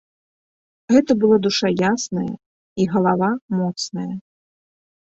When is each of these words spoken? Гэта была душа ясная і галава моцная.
Гэта 0.95 1.11
была 1.25 1.37
душа 1.49 1.67
ясная 1.91 2.33
і 2.33 2.83
галава 2.97 3.31
моцная. 3.61 4.11